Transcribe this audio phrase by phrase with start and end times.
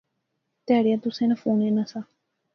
[0.65, 1.99] تہاڑیا تسیں ناں فون ایناں سا